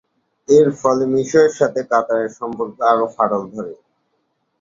এর 0.49 0.67
ফলে 0.81 1.03
মিশরের 1.13 1.53
সাথে 1.59 1.81
কাতারের 1.91 2.31
সম্পর্কে 2.39 2.81
আবারও 2.83 3.07
ফাটল 3.15 3.43
ধরে। 3.53 3.73